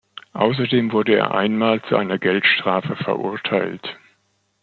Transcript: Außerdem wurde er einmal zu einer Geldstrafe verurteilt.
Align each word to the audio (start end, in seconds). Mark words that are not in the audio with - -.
Außerdem 0.33 0.93
wurde 0.93 1.13
er 1.13 1.35
einmal 1.35 1.79
zu 1.83 1.95
einer 1.95 2.17
Geldstrafe 2.17 2.95
verurteilt. 3.03 3.87